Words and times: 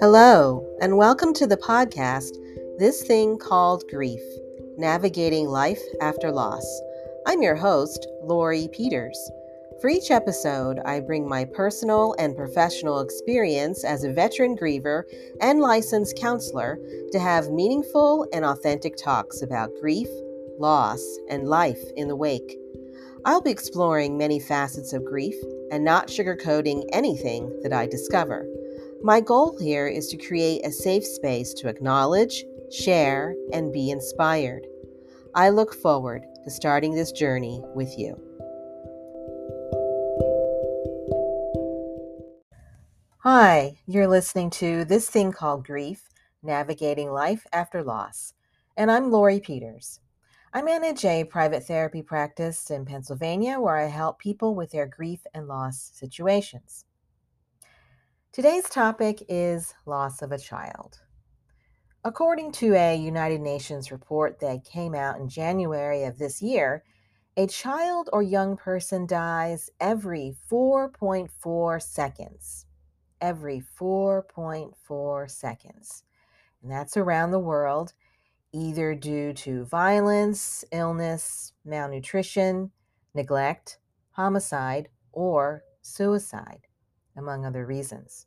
Hello, 0.00 0.64
and 0.80 0.96
welcome 0.96 1.34
to 1.34 1.44
the 1.44 1.56
podcast, 1.56 2.36
This 2.78 3.02
Thing 3.02 3.36
Called 3.36 3.82
Grief 3.90 4.20
Navigating 4.76 5.48
Life 5.48 5.82
After 6.00 6.30
Loss. 6.30 6.64
I'm 7.26 7.42
your 7.42 7.56
host, 7.56 8.06
Lori 8.22 8.68
Peters. 8.70 9.18
For 9.80 9.90
each 9.90 10.12
episode, 10.12 10.78
I 10.84 11.00
bring 11.00 11.28
my 11.28 11.44
personal 11.44 12.14
and 12.16 12.36
professional 12.36 13.00
experience 13.00 13.82
as 13.82 14.04
a 14.04 14.12
veteran 14.12 14.56
griever 14.56 15.02
and 15.40 15.58
licensed 15.58 16.16
counselor 16.16 16.78
to 17.10 17.18
have 17.18 17.50
meaningful 17.50 18.24
and 18.32 18.44
authentic 18.44 18.96
talks 18.96 19.42
about 19.42 19.72
grief, 19.80 20.08
loss, 20.60 21.02
and 21.28 21.48
life 21.48 21.82
in 21.96 22.06
the 22.06 22.14
wake. 22.14 22.56
I'll 23.24 23.42
be 23.42 23.50
exploring 23.50 24.16
many 24.16 24.38
facets 24.38 24.92
of 24.92 25.04
grief 25.04 25.34
and 25.72 25.84
not 25.84 26.06
sugarcoating 26.06 26.88
anything 26.92 27.52
that 27.64 27.72
I 27.72 27.88
discover. 27.88 28.46
My 29.00 29.20
goal 29.20 29.56
here 29.60 29.86
is 29.86 30.08
to 30.08 30.16
create 30.16 30.66
a 30.66 30.72
safe 30.72 31.06
space 31.06 31.54
to 31.54 31.68
acknowledge, 31.68 32.44
share, 32.72 33.36
and 33.52 33.72
be 33.72 33.90
inspired. 33.90 34.66
I 35.36 35.50
look 35.50 35.72
forward 35.72 36.24
to 36.42 36.50
starting 36.50 36.94
this 36.94 37.12
journey 37.12 37.62
with 37.76 37.96
you. 37.96 38.20
Hi, 43.18 43.78
you're 43.86 44.08
listening 44.08 44.50
to 44.50 44.84
This 44.84 45.08
Thing 45.08 45.30
Called 45.30 45.64
Grief 45.64 46.08
Navigating 46.42 47.12
Life 47.12 47.46
After 47.52 47.84
Loss, 47.84 48.34
and 48.76 48.90
I'm 48.90 49.12
Lori 49.12 49.38
Peters. 49.38 50.00
I 50.52 50.62
manage 50.62 51.04
a 51.04 51.22
private 51.22 51.62
therapy 51.62 52.02
practice 52.02 52.68
in 52.72 52.84
Pennsylvania 52.84 53.60
where 53.60 53.76
I 53.76 53.86
help 53.86 54.18
people 54.18 54.56
with 54.56 54.72
their 54.72 54.86
grief 54.86 55.20
and 55.34 55.46
loss 55.46 55.92
situations. 55.94 56.84
Today's 58.30 58.68
topic 58.68 59.24
is 59.26 59.74
loss 59.86 60.20
of 60.20 60.32
a 60.32 60.38
child. 60.38 61.00
According 62.04 62.52
to 62.52 62.74
a 62.74 62.94
United 62.94 63.40
Nations 63.40 63.90
report 63.90 64.38
that 64.40 64.66
came 64.66 64.94
out 64.94 65.18
in 65.18 65.30
January 65.30 66.04
of 66.04 66.18
this 66.18 66.42
year, 66.42 66.84
a 67.38 67.46
child 67.46 68.10
or 68.12 68.22
young 68.22 68.56
person 68.56 69.06
dies 69.06 69.70
every 69.80 70.36
4.4 70.48 71.82
seconds. 71.82 72.66
Every 73.18 73.62
4.4 73.80 75.30
seconds. 75.30 76.04
And 76.62 76.70
that's 76.70 76.98
around 76.98 77.30
the 77.30 77.38
world, 77.38 77.94
either 78.52 78.94
due 78.94 79.32
to 79.32 79.64
violence, 79.64 80.66
illness, 80.70 81.54
malnutrition, 81.64 82.72
neglect, 83.14 83.78
homicide, 84.12 84.90
or 85.12 85.64
suicide 85.80 86.67
among 87.18 87.44
other 87.44 87.66
reasons. 87.66 88.26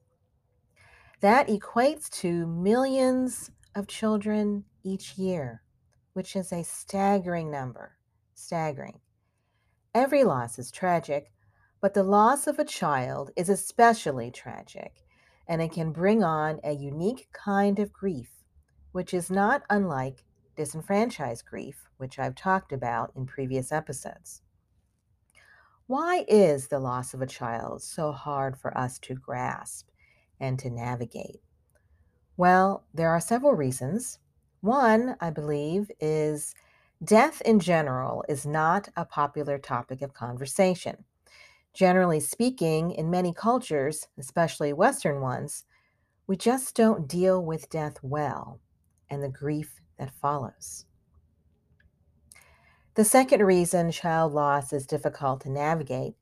That 1.21 1.47
equates 1.47 2.09
to 2.21 2.47
millions 2.47 3.51
of 3.75 3.87
children 3.87 4.65
each 4.83 5.17
year, 5.17 5.61
which 6.13 6.35
is 6.35 6.51
a 6.51 6.63
staggering 6.63 7.49
number. 7.49 7.97
Staggering. 8.33 8.99
Every 9.93 10.23
loss 10.23 10.57
is 10.57 10.71
tragic, 10.71 11.31
but 11.81 11.93
the 11.93 12.03
loss 12.03 12.47
of 12.47 12.59
a 12.59 12.65
child 12.65 13.31
is 13.35 13.49
especially 13.49 14.31
tragic, 14.31 15.03
and 15.47 15.61
it 15.61 15.71
can 15.71 15.91
bring 15.91 16.23
on 16.23 16.59
a 16.63 16.73
unique 16.73 17.27
kind 17.33 17.79
of 17.79 17.91
grief, 17.91 18.29
which 18.91 19.13
is 19.13 19.29
not 19.29 19.63
unlike 19.69 20.23
disenfranchised 20.55 21.45
grief, 21.45 21.89
which 21.97 22.19
I've 22.19 22.35
talked 22.35 22.71
about 22.71 23.11
in 23.15 23.25
previous 23.25 23.71
episodes. 23.71 24.41
Why 25.91 26.23
is 26.29 26.69
the 26.69 26.79
loss 26.79 27.13
of 27.13 27.21
a 27.21 27.27
child 27.27 27.83
so 27.83 28.13
hard 28.13 28.55
for 28.57 28.77
us 28.77 28.97
to 28.99 29.13
grasp 29.13 29.89
and 30.39 30.57
to 30.59 30.69
navigate? 30.69 31.41
Well, 32.37 32.85
there 32.93 33.09
are 33.09 33.19
several 33.19 33.55
reasons. 33.55 34.17
One, 34.61 35.17
I 35.19 35.31
believe, 35.31 35.91
is 35.99 36.55
death 37.03 37.41
in 37.41 37.59
general 37.59 38.23
is 38.29 38.45
not 38.45 38.87
a 38.95 39.03
popular 39.03 39.57
topic 39.57 40.01
of 40.01 40.13
conversation. 40.13 41.03
Generally 41.73 42.21
speaking, 42.21 42.91
in 42.91 43.11
many 43.11 43.33
cultures, 43.33 44.07
especially 44.17 44.71
Western 44.71 45.19
ones, 45.19 45.65
we 46.25 46.37
just 46.37 46.73
don't 46.73 47.05
deal 47.05 47.43
with 47.43 47.69
death 47.69 47.97
well 48.01 48.61
and 49.09 49.21
the 49.21 49.27
grief 49.27 49.81
that 49.99 50.13
follows. 50.13 50.85
The 53.01 53.05
second 53.05 53.41
reason 53.41 53.89
child 53.89 54.31
loss 54.31 54.71
is 54.71 54.85
difficult 54.85 55.41
to 55.41 55.49
navigate 55.49 56.13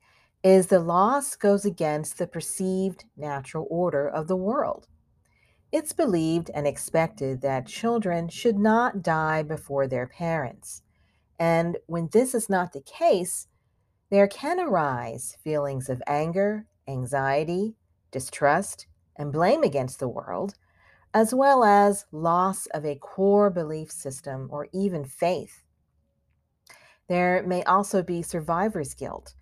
is 0.44 0.68
the 0.68 0.80
loss 0.80 1.36
goes 1.36 1.66
against 1.66 2.18
the 2.18 2.26
perceived 2.26 3.04
natural 3.18 3.68
order 3.70 4.08
of 4.08 4.30
the 4.30 4.38
world. 4.38 4.88
It's 5.74 5.92
believed 5.92 6.50
and 6.54 6.66
expected 6.66 7.42
that 7.42 7.68
children 7.68 8.30
should 8.30 8.58
not 8.58 9.02
die 9.02 9.44
before 9.44 9.88
their 9.88 10.08
parents. 10.08 10.82
And 11.38 11.76
when 11.88 12.08
this 12.14 12.34
is 12.34 12.48
not 12.48 12.72
the 12.72 12.80
case, 12.80 13.48
there 14.10 14.30
can 14.30 14.58
arise 14.58 15.36
feelings 15.44 15.90
of 15.90 16.02
anger, 16.08 16.66
anxiety, 16.88 17.76
distrust, 18.10 18.88
and 19.18 19.34
blame 19.34 19.64
against 19.64 20.00
the 20.00 20.08
world, 20.08 20.54
as 21.14 21.34
well 21.34 21.66
as 21.66 22.06
loss 22.14 22.68
of 22.68 22.86
a 22.86 22.96
core 22.96 23.50
belief 23.50 23.92
system 23.92 24.48
or 24.50 24.70
even 24.72 25.04
faith. 25.04 25.66
There 27.10 27.44
may 27.44 27.64
also 27.64 28.04
be 28.04 28.22
survivor's 28.22 28.94
guilt 28.94 29.34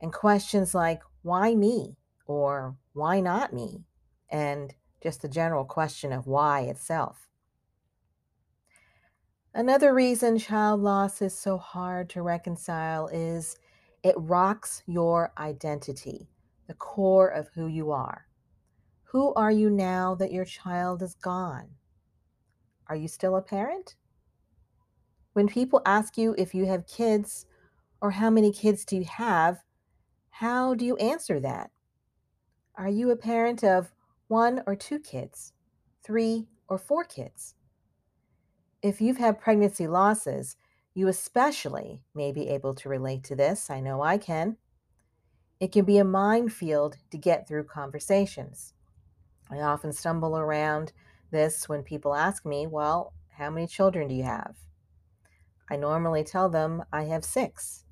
and 0.00 0.12
questions 0.12 0.74
like, 0.74 1.02
why 1.22 1.54
me? 1.54 1.96
Or 2.26 2.76
why 2.92 3.20
not 3.20 3.52
me? 3.52 3.84
And 4.30 4.72
just 5.02 5.22
the 5.22 5.28
general 5.28 5.64
question 5.64 6.12
of 6.12 6.26
why 6.26 6.62
itself. 6.62 7.26
Another 9.52 9.92
reason 9.92 10.38
child 10.38 10.80
loss 10.80 11.20
is 11.20 11.36
so 11.36 11.58
hard 11.58 12.08
to 12.10 12.22
reconcile 12.22 13.08
is 13.08 13.56
it 14.04 14.14
rocks 14.16 14.84
your 14.86 15.32
identity, 15.38 16.28
the 16.68 16.74
core 16.74 17.28
of 17.28 17.48
who 17.54 17.66
you 17.66 17.90
are. 17.90 18.26
Who 19.04 19.34
are 19.34 19.50
you 19.50 19.70
now 19.70 20.14
that 20.16 20.30
your 20.30 20.44
child 20.44 21.02
is 21.02 21.14
gone? 21.14 21.70
Are 22.86 22.94
you 22.94 23.08
still 23.08 23.34
a 23.34 23.42
parent? 23.42 23.96
When 25.32 25.48
people 25.48 25.82
ask 25.84 26.16
you 26.16 26.34
if 26.38 26.54
you 26.54 26.66
have 26.66 26.86
kids 26.86 27.46
or 28.00 28.12
how 28.12 28.30
many 28.30 28.52
kids 28.52 28.84
do 28.84 28.96
you 28.96 29.04
have, 29.04 29.58
how 30.30 30.74
do 30.74 30.84
you 30.84 30.96
answer 30.96 31.40
that? 31.40 31.70
Are 32.74 32.88
you 32.88 33.10
a 33.10 33.16
parent 33.16 33.64
of 33.64 33.92
one 34.28 34.62
or 34.66 34.76
two 34.76 34.98
kids, 34.98 35.52
three 36.02 36.46
or 36.68 36.78
four 36.78 37.04
kids? 37.04 37.54
If 38.82 39.00
you've 39.00 39.16
had 39.16 39.40
pregnancy 39.40 39.88
losses, 39.88 40.56
you 40.94 41.08
especially 41.08 42.02
may 42.14 42.32
be 42.32 42.48
able 42.48 42.74
to 42.74 42.88
relate 42.88 43.24
to 43.24 43.36
this. 43.36 43.70
I 43.70 43.80
know 43.80 44.02
I 44.02 44.18
can. 44.18 44.56
It 45.60 45.72
can 45.72 45.84
be 45.84 45.98
a 45.98 46.04
minefield 46.04 46.98
to 47.10 47.18
get 47.18 47.48
through 47.48 47.64
conversations. 47.64 48.74
I 49.50 49.58
often 49.58 49.92
stumble 49.92 50.36
around 50.38 50.92
this 51.30 51.68
when 51.68 51.82
people 51.82 52.14
ask 52.14 52.46
me, 52.46 52.66
Well, 52.66 53.12
how 53.30 53.50
many 53.50 53.66
children 53.66 54.08
do 54.08 54.14
you 54.14 54.24
have? 54.24 54.56
I 55.70 55.76
normally 55.76 56.24
tell 56.24 56.48
them 56.48 56.82
I 56.92 57.04
have 57.04 57.24
six, 57.24 57.84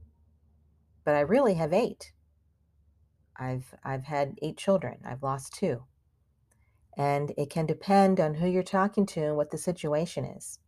but 1.05 1.15
I 1.15 1.21
really 1.21 1.55
have 1.55 1.73
eight. 1.73 2.13
I've, 3.37 3.75
I've 3.85 4.05
had 4.05 4.39
eight 4.41 4.57
children, 4.57 4.99
I've 5.05 5.23
lost 5.23 5.55
two. 5.55 5.85
And 6.97 7.33
it 7.37 7.51
can 7.51 7.67
depend 7.67 8.19
on 8.19 8.35
who 8.35 8.49
you're 8.49 8.63
talking 8.63 9.05
to 9.07 9.21
and 9.21 9.37
what 9.37 9.51
the 9.51 9.59
situation 9.59 10.25
is. 10.25 10.59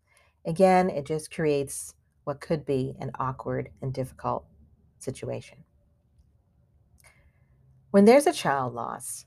Again, 0.47 0.91
it 0.91 1.07
just 1.07 1.35
creates 1.35 1.95
what 2.25 2.41
could 2.43 2.67
be 2.67 2.95
an 3.01 3.11
awkward 3.19 3.71
and 3.81 3.93
difficult 3.93 4.45
situation. 4.99 5.65
When 7.91 8.05
there's 8.05 8.27
a 8.27 8.33
child 8.35 8.75
loss, 8.75 9.25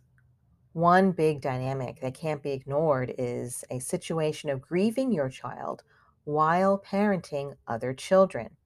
one 0.74 1.12
big 1.12 1.42
dynamic 1.42 2.00
that 2.02 2.14
can't 2.14 2.44
be 2.44 2.52
ignored 2.52 3.14
is 3.18 3.64
a 3.72 3.80
situation 3.80 4.52
of 4.52 4.62
grieving 4.62 5.12
your 5.12 5.30
child 5.30 5.84
while 6.24 6.78
parenting 6.80 7.56
other 7.68 7.94
children? 7.94 8.58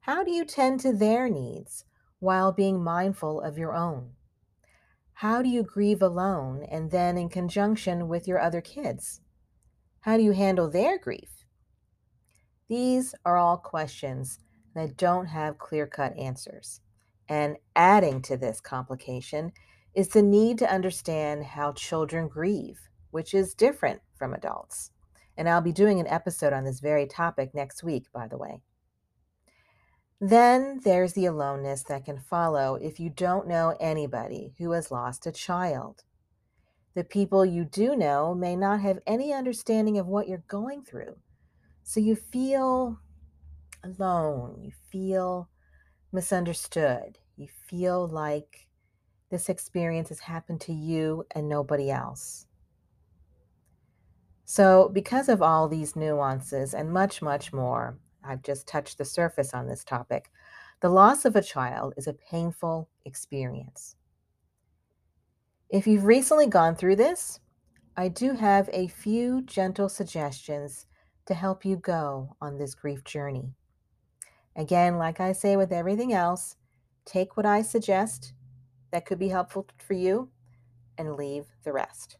How 0.00 0.22
do 0.22 0.30
you 0.30 0.44
tend 0.44 0.80
to 0.80 0.92
their 0.92 1.28
needs 1.28 1.84
while 2.18 2.52
being 2.52 2.82
mindful 2.82 3.40
of 3.40 3.58
your 3.58 3.74
own? 3.74 4.12
How 5.14 5.42
do 5.42 5.48
you 5.48 5.62
grieve 5.62 6.02
alone 6.02 6.62
and 6.70 6.90
then 6.90 7.16
in 7.16 7.28
conjunction 7.28 8.06
with 8.06 8.28
your 8.28 8.38
other 8.38 8.60
kids? 8.60 9.20
How 10.00 10.16
do 10.16 10.22
you 10.22 10.32
handle 10.32 10.70
their 10.70 10.98
grief? 10.98 11.44
These 12.68 13.14
are 13.24 13.36
all 13.36 13.56
questions 13.56 14.38
that 14.74 14.96
don't 14.96 15.26
have 15.26 15.58
clear 15.58 15.86
cut 15.86 16.16
answers. 16.16 16.80
And 17.28 17.56
adding 17.74 18.22
to 18.22 18.36
this 18.36 18.60
complication 18.60 19.52
is 19.94 20.08
the 20.08 20.22
need 20.22 20.58
to 20.58 20.70
understand 20.70 21.44
how 21.44 21.72
children 21.72 22.28
grieve, 22.28 22.78
which 23.10 23.34
is 23.34 23.54
different 23.54 24.02
from 24.16 24.34
adults. 24.34 24.90
And 25.36 25.48
I'll 25.48 25.60
be 25.60 25.72
doing 25.72 26.00
an 26.00 26.06
episode 26.06 26.52
on 26.52 26.64
this 26.64 26.80
very 26.80 27.06
topic 27.06 27.54
next 27.54 27.82
week, 27.82 28.06
by 28.12 28.26
the 28.26 28.38
way. 28.38 28.60
Then 30.20 30.80
there's 30.82 31.12
the 31.12 31.26
aloneness 31.26 31.82
that 31.84 32.06
can 32.06 32.18
follow 32.18 32.76
if 32.76 32.98
you 32.98 33.10
don't 33.10 33.46
know 33.46 33.76
anybody 33.78 34.54
who 34.58 34.70
has 34.70 34.90
lost 34.90 35.26
a 35.26 35.32
child. 35.32 36.04
The 36.94 37.04
people 37.04 37.44
you 37.44 37.66
do 37.66 37.94
know 37.94 38.34
may 38.34 38.56
not 38.56 38.80
have 38.80 39.00
any 39.06 39.34
understanding 39.34 39.98
of 39.98 40.06
what 40.06 40.28
you're 40.28 40.42
going 40.48 40.82
through. 40.82 41.16
So 41.82 42.00
you 42.00 42.16
feel 42.16 42.98
alone, 43.84 44.56
you 44.62 44.72
feel 44.90 45.50
misunderstood, 46.12 47.18
you 47.36 47.48
feel 47.68 48.08
like 48.08 48.66
this 49.30 49.50
experience 49.50 50.08
has 50.08 50.20
happened 50.20 50.62
to 50.62 50.72
you 50.72 51.26
and 51.32 51.48
nobody 51.48 51.90
else. 51.90 52.45
So, 54.48 54.88
because 54.92 55.28
of 55.28 55.42
all 55.42 55.66
these 55.66 55.96
nuances 55.96 56.72
and 56.72 56.92
much, 56.92 57.20
much 57.20 57.52
more, 57.52 57.98
I've 58.22 58.44
just 58.44 58.68
touched 58.68 58.96
the 58.96 59.04
surface 59.04 59.52
on 59.52 59.66
this 59.66 59.82
topic. 59.82 60.30
The 60.80 60.88
loss 60.88 61.24
of 61.24 61.34
a 61.34 61.42
child 61.42 61.94
is 61.96 62.06
a 62.06 62.12
painful 62.12 62.88
experience. 63.04 63.96
If 65.68 65.88
you've 65.88 66.04
recently 66.04 66.46
gone 66.46 66.76
through 66.76 66.94
this, 66.94 67.40
I 67.96 68.06
do 68.06 68.34
have 68.34 68.70
a 68.72 68.86
few 68.86 69.42
gentle 69.42 69.88
suggestions 69.88 70.86
to 71.26 71.34
help 71.34 71.64
you 71.64 71.76
go 71.76 72.36
on 72.40 72.56
this 72.56 72.76
grief 72.76 73.02
journey. 73.02 73.52
Again, 74.54 74.96
like 74.96 75.18
I 75.18 75.32
say 75.32 75.56
with 75.56 75.72
everything 75.72 76.12
else, 76.12 76.54
take 77.04 77.36
what 77.36 77.46
I 77.46 77.62
suggest 77.62 78.32
that 78.92 79.06
could 79.06 79.18
be 79.18 79.28
helpful 79.28 79.66
for 79.78 79.94
you 79.94 80.30
and 80.98 81.16
leave 81.16 81.46
the 81.64 81.72
rest. 81.72 82.18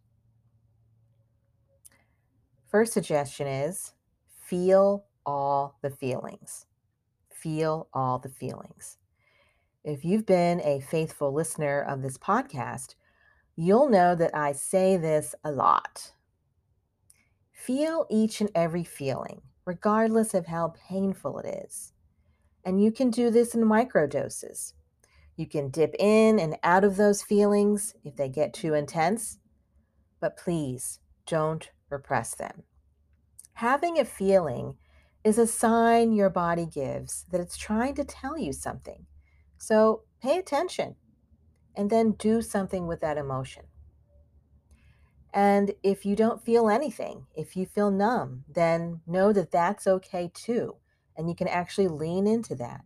First 2.76 2.92
suggestion 2.92 3.46
is 3.46 3.94
feel 4.28 5.06
all 5.24 5.78
the 5.80 5.88
feelings. 5.88 6.66
Feel 7.30 7.88
all 7.94 8.18
the 8.18 8.28
feelings. 8.28 8.98
If 9.82 10.04
you've 10.04 10.26
been 10.26 10.60
a 10.60 10.80
faithful 10.80 11.32
listener 11.32 11.80
of 11.80 12.02
this 12.02 12.18
podcast, 12.18 12.96
you'll 13.56 13.88
know 13.88 14.14
that 14.16 14.36
I 14.36 14.52
say 14.52 14.98
this 14.98 15.34
a 15.42 15.52
lot. 15.52 16.12
Feel 17.50 18.04
each 18.10 18.42
and 18.42 18.50
every 18.54 18.84
feeling, 18.84 19.40
regardless 19.64 20.34
of 20.34 20.44
how 20.44 20.74
painful 20.86 21.38
it 21.38 21.64
is. 21.64 21.94
And 22.62 22.84
you 22.84 22.92
can 22.92 23.08
do 23.08 23.30
this 23.30 23.54
in 23.54 23.64
micro 23.64 24.06
doses. 24.06 24.74
You 25.34 25.46
can 25.46 25.70
dip 25.70 25.94
in 25.98 26.38
and 26.38 26.58
out 26.62 26.84
of 26.84 26.96
those 26.96 27.22
feelings 27.22 27.94
if 28.04 28.16
they 28.16 28.28
get 28.28 28.52
too 28.52 28.74
intense, 28.74 29.38
but 30.20 30.36
please 30.36 31.00
don't 31.26 31.70
repress 31.90 32.34
them. 32.34 32.62
Having 33.54 33.98
a 33.98 34.04
feeling 34.04 34.76
is 35.24 35.38
a 35.38 35.46
sign 35.46 36.12
your 36.12 36.30
body 36.30 36.66
gives 36.66 37.24
that 37.30 37.40
it's 37.40 37.56
trying 37.56 37.94
to 37.94 38.04
tell 38.04 38.38
you 38.38 38.52
something. 38.52 39.06
So 39.58 40.02
pay 40.22 40.38
attention 40.38 40.96
and 41.74 41.90
then 41.90 42.12
do 42.12 42.42
something 42.42 42.86
with 42.86 43.00
that 43.00 43.18
emotion. 43.18 43.64
And 45.32 45.72
if 45.82 46.06
you 46.06 46.16
don't 46.16 46.42
feel 46.42 46.68
anything, 46.68 47.26
if 47.34 47.56
you 47.56 47.66
feel 47.66 47.90
numb, 47.90 48.44
then 48.48 49.00
know 49.06 49.32
that 49.32 49.50
that's 49.50 49.86
okay 49.86 50.30
too. 50.32 50.76
And 51.16 51.28
you 51.28 51.34
can 51.34 51.48
actually 51.48 51.88
lean 51.88 52.26
into 52.26 52.54
that. 52.54 52.82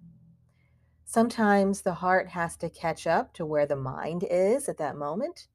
Sometimes 1.05 1.83
the 1.83 1.95
heart 1.95 2.29
has 2.29 2.57
to 2.57 2.71
catch 2.71 3.07
up 3.07 3.35
to 3.35 3.45
where 3.45 3.67
the 3.67 3.77
mind 3.77 4.25
is 4.29 4.69
at 4.69 4.79
that 4.79 4.97
moment, 4.97 5.49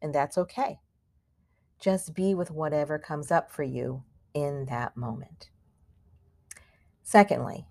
and 0.00 0.14
that's 0.14 0.36
okay. 0.36 0.80
Just 1.78 2.14
be 2.14 2.34
with 2.34 2.50
whatever 2.50 2.98
comes 2.98 3.30
up 3.30 3.50
for 3.50 3.62
you 3.62 4.02
in 4.34 4.66
that 4.66 4.96
moment. 4.96 5.50
Secondly, 7.02 7.66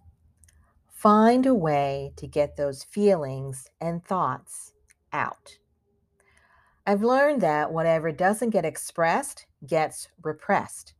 find 0.90 1.46
a 1.46 1.54
way 1.54 2.14
to 2.16 2.26
get 2.28 2.56
those 2.56 2.84
feelings 2.84 3.70
and 3.80 4.04
thoughts 4.04 4.74
out. 5.14 5.58
I've 6.86 7.04
learned 7.04 7.42
that 7.42 7.72
whatever 7.72 8.12
doesn't 8.12 8.52
get 8.52 8.66
expressed 8.66 9.46
gets 9.66 10.08
repressed 10.24 10.94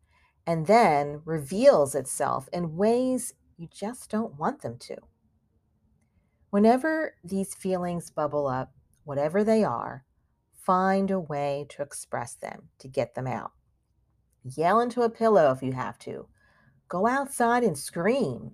and 0.46 0.68
then 0.68 1.22
reveals 1.26 1.96
itself 1.96 2.50
in 2.52 2.76
ways 2.76 3.34
you 3.58 3.68
just 3.74 4.10
don't 4.10 4.38
want 4.38 4.62
them 4.62 4.78
to. 4.80 4.98
Whenever 6.50 7.16
these 7.24 7.56
feelings 7.56 8.10
bubble 8.10 8.48
up, 8.48 8.72
whatever 9.04 9.44
they 9.44 9.64
are, 9.64 10.06
find 10.68 11.10
a 11.10 11.20
way 11.20 11.66
to 11.70 11.82
express 11.82 12.34
them, 12.34 12.64
to 12.78 12.90
get 12.90 13.16
them 13.16 13.26
out. 13.26 13.54
Yell 14.44 14.82
into 14.82 15.02
a 15.02 15.10
pillow 15.10 15.50
if 15.52 15.64
you 15.64 15.72
have 15.72 15.98
to. 15.98 16.28
Go 16.90 17.08
outside 17.08 17.64
and 17.64 17.78
scream. 17.78 18.52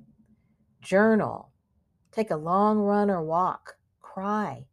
Journal. 0.80 1.52
Take 2.12 2.30
a 2.30 2.36
long 2.36 2.78
run 2.78 3.10
or 3.10 3.24
walk. 3.24 3.78
Cry. 4.00 4.68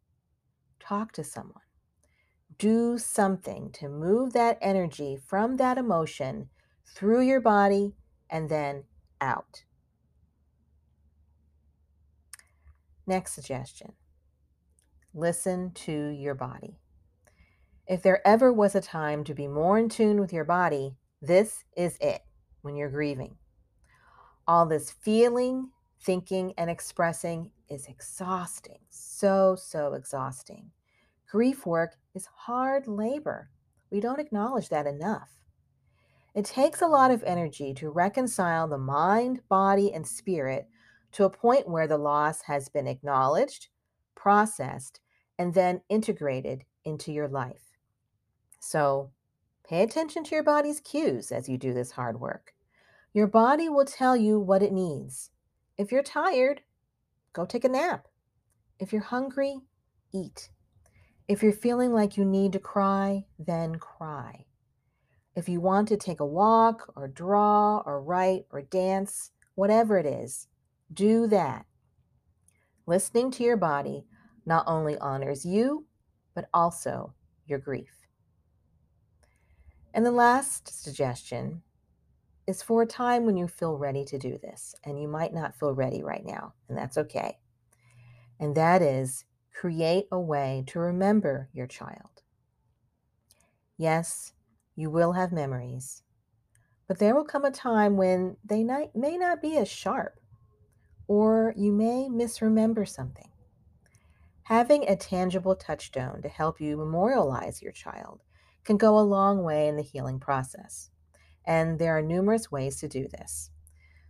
Talk 0.79 1.13
to 1.13 1.23
someone. 1.23 1.63
Do 2.59 2.99
something 2.99 3.71
to 3.73 3.89
move 3.89 4.33
that 4.33 4.59
energy 4.61 5.17
from 5.17 5.57
that 5.57 5.79
emotion 5.79 6.49
through 6.95 7.21
your 7.21 7.41
body 7.41 7.95
and 8.29 8.49
then 8.49 8.83
out. 9.19 9.63
Next 13.07 13.33
suggestion 13.33 13.93
listen 15.13 15.71
to 15.73 16.07
your 16.07 16.35
body. 16.35 16.80
If 17.91 18.01
there 18.01 18.25
ever 18.25 18.53
was 18.53 18.73
a 18.73 18.79
time 18.79 19.25
to 19.25 19.33
be 19.33 19.49
more 19.49 19.77
in 19.77 19.89
tune 19.89 20.21
with 20.21 20.31
your 20.31 20.45
body, 20.45 20.95
this 21.21 21.65
is 21.75 21.97
it 21.99 22.21
when 22.61 22.77
you're 22.77 22.89
grieving. 22.89 23.35
All 24.47 24.65
this 24.65 24.89
feeling, 24.89 25.71
thinking, 25.99 26.53
and 26.57 26.69
expressing 26.69 27.51
is 27.67 27.87
exhausting. 27.87 28.77
So, 28.89 29.57
so 29.57 29.95
exhausting. 29.95 30.71
Grief 31.29 31.65
work 31.65 31.97
is 32.15 32.29
hard 32.33 32.87
labor. 32.87 33.49
We 33.89 33.99
don't 33.99 34.21
acknowledge 34.21 34.69
that 34.69 34.87
enough. 34.87 35.29
It 36.33 36.45
takes 36.45 36.81
a 36.81 36.87
lot 36.87 37.11
of 37.11 37.25
energy 37.25 37.73
to 37.73 37.89
reconcile 37.89 38.69
the 38.69 38.77
mind, 38.77 39.41
body, 39.49 39.91
and 39.93 40.07
spirit 40.07 40.65
to 41.11 41.25
a 41.25 41.29
point 41.29 41.67
where 41.67 41.87
the 41.87 41.97
loss 41.97 42.43
has 42.43 42.69
been 42.69 42.87
acknowledged, 42.87 43.67
processed, 44.15 45.01
and 45.37 45.53
then 45.53 45.81
integrated 45.89 46.63
into 46.85 47.11
your 47.11 47.27
life. 47.27 47.70
So 48.63 49.11
pay 49.67 49.81
attention 49.81 50.23
to 50.23 50.35
your 50.35 50.43
body's 50.43 50.79
cues 50.79 51.31
as 51.31 51.49
you 51.49 51.57
do 51.57 51.73
this 51.73 51.91
hard 51.91 52.19
work. 52.19 52.53
Your 53.11 53.27
body 53.27 53.67
will 53.67 53.85
tell 53.85 54.15
you 54.15 54.39
what 54.39 54.61
it 54.61 54.71
needs. 54.71 55.31
If 55.77 55.91
you're 55.91 56.03
tired, 56.03 56.61
go 57.33 57.43
take 57.45 57.65
a 57.65 57.69
nap. 57.69 58.07
If 58.79 58.93
you're 58.93 59.01
hungry, 59.01 59.61
eat. 60.13 60.51
If 61.27 61.41
you're 61.41 61.51
feeling 61.51 61.91
like 61.91 62.17
you 62.17 62.23
need 62.23 62.53
to 62.53 62.59
cry, 62.59 63.25
then 63.39 63.75
cry. 63.75 64.45
If 65.35 65.49
you 65.49 65.59
want 65.59 65.87
to 65.87 65.97
take 65.97 66.19
a 66.19 66.25
walk 66.25 66.93
or 66.95 67.07
draw 67.07 67.81
or 67.83 68.01
write 68.01 68.45
or 68.51 68.61
dance, 68.61 69.31
whatever 69.55 69.97
it 69.97 70.05
is, 70.05 70.47
do 70.93 71.25
that. 71.27 71.65
Listening 72.85 73.31
to 73.31 73.43
your 73.43 73.57
body 73.57 74.05
not 74.45 74.65
only 74.67 74.97
honors 74.99 75.45
you, 75.45 75.87
but 76.35 76.47
also 76.53 77.15
your 77.47 77.59
grief. 77.59 78.00
And 79.93 80.05
the 80.05 80.11
last 80.11 80.83
suggestion 80.83 81.63
is 82.47 82.63
for 82.63 82.81
a 82.81 82.87
time 82.87 83.25
when 83.25 83.37
you 83.37 83.47
feel 83.47 83.77
ready 83.77 84.05
to 84.05 84.17
do 84.17 84.37
this, 84.37 84.73
and 84.83 85.01
you 85.01 85.07
might 85.07 85.33
not 85.33 85.55
feel 85.55 85.73
ready 85.73 86.01
right 86.03 86.25
now, 86.25 86.53
and 86.69 86.77
that's 86.77 86.97
okay. 86.97 87.39
And 88.39 88.55
that 88.55 88.81
is 88.81 89.25
create 89.53 90.07
a 90.11 90.19
way 90.19 90.63
to 90.67 90.79
remember 90.79 91.49
your 91.53 91.67
child. 91.67 92.23
Yes, 93.77 94.33
you 94.75 94.89
will 94.89 95.13
have 95.13 95.31
memories, 95.31 96.03
but 96.87 96.99
there 96.99 97.13
will 97.13 97.25
come 97.25 97.45
a 97.45 97.51
time 97.51 97.97
when 97.97 98.37
they 98.43 98.63
may 98.63 99.17
not 99.17 99.41
be 99.41 99.57
as 99.57 99.67
sharp 99.69 100.19
or 101.07 101.53
you 101.57 101.71
may 101.71 102.07
misremember 102.07 102.85
something. 102.85 103.29
Having 104.43 104.87
a 104.87 104.95
tangible 104.95 105.55
touchstone 105.55 106.21
to 106.21 106.29
help 106.29 106.61
you 106.61 106.77
memorialize 106.77 107.61
your 107.61 107.73
child 107.73 108.21
can 108.63 108.77
go 108.77 108.97
a 108.97 109.01
long 109.01 109.43
way 109.43 109.67
in 109.67 109.75
the 109.75 109.83
healing 109.83 110.19
process. 110.19 110.89
And 111.45 111.79
there 111.79 111.97
are 111.97 112.01
numerous 112.01 112.51
ways 112.51 112.77
to 112.77 112.87
do 112.87 113.07
this. 113.07 113.49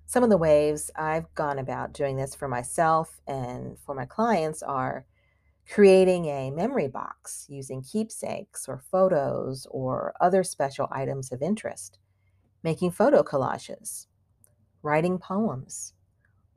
Some 0.05 0.24
of 0.24 0.29
the 0.29 0.38
ways 0.38 0.91
I've 0.96 1.34
gone 1.36 1.58
about 1.58 1.93
doing 1.93 2.17
this 2.17 2.36
for 2.36 2.48
myself 2.48 3.22
and 3.27 3.79
for 3.79 3.96
my 3.96 4.05
clients 4.05 4.62
are 4.62 5.05
creating 5.70 6.25
a 6.25 6.51
memory 6.51 6.89
box 6.89 7.46
using 7.48 7.81
keepsakes 7.81 8.67
or 8.67 8.77
photos 8.77 9.65
or 9.72 10.13
other 10.20 10.43
special 10.43 10.88
items 10.91 11.31
of 11.31 11.41
interest, 11.41 11.98
making 12.62 12.91
photo 12.91 13.24
collages, 13.24 14.08
writing 14.84 15.17
poems, 15.17 15.93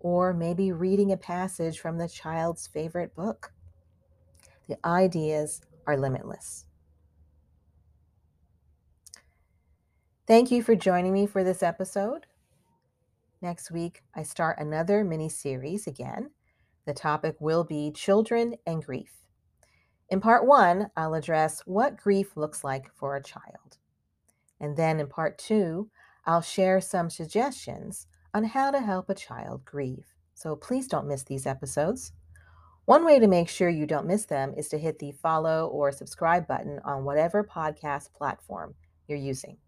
or 0.00 0.34
maybe 0.34 0.72
reading 0.72 1.12
a 1.12 1.16
passage 1.16 1.78
from 1.78 1.96
the 1.96 2.08
child's 2.08 2.66
favorite 2.66 3.14
book. 3.14 3.52
The 4.68 4.78
ideas 4.84 5.60
are 5.86 5.96
limitless. 5.96 6.63
Thank 10.26 10.50
you 10.50 10.62
for 10.62 10.74
joining 10.74 11.12
me 11.12 11.26
for 11.26 11.44
this 11.44 11.62
episode. 11.62 12.24
Next 13.42 13.70
week, 13.70 14.00
I 14.14 14.22
start 14.22 14.58
another 14.58 15.04
mini 15.04 15.28
series 15.28 15.86
again. 15.86 16.30
The 16.86 16.94
topic 16.94 17.36
will 17.40 17.62
be 17.62 17.92
children 17.92 18.54
and 18.66 18.82
grief. 18.82 19.12
In 20.08 20.22
part 20.22 20.46
one, 20.46 20.86
I'll 20.96 21.12
address 21.12 21.60
what 21.66 21.98
grief 21.98 22.38
looks 22.38 22.64
like 22.64 22.90
for 22.94 23.16
a 23.16 23.22
child. 23.22 23.76
And 24.58 24.78
then 24.78 24.98
in 24.98 25.08
part 25.08 25.36
two, 25.36 25.90
I'll 26.24 26.40
share 26.40 26.80
some 26.80 27.10
suggestions 27.10 28.06
on 28.32 28.44
how 28.44 28.70
to 28.70 28.80
help 28.80 29.10
a 29.10 29.14
child 29.14 29.66
grieve. 29.66 30.06
So 30.32 30.56
please 30.56 30.88
don't 30.88 31.06
miss 31.06 31.24
these 31.24 31.46
episodes. 31.46 32.12
One 32.86 33.04
way 33.04 33.18
to 33.18 33.26
make 33.26 33.50
sure 33.50 33.68
you 33.68 33.84
don't 33.84 34.06
miss 34.06 34.24
them 34.24 34.54
is 34.56 34.68
to 34.68 34.78
hit 34.78 35.00
the 35.00 35.12
follow 35.12 35.66
or 35.66 35.92
subscribe 35.92 36.46
button 36.46 36.80
on 36.82 37.04
whatever 37.04 37.44
podcast 37.44 38.14
platform 38.14 38.74
you're 39.06 39.18
using. 39.18 39.58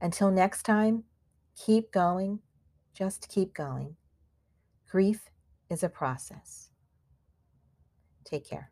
Until 0.00 0.30
next 0.30 0.62
time, 0.62 1.04
keep 1.56 1.90
going, 1.92 2.40
just 2.94 3.28
keep 3.28 3.54
going. 3.54 3.96
Grief 4.88 5.28
is 5.68 5.82
a 5.82 5.88
process. 5.88 6.70
Take 8.24 8.48
care. 8.48 8.70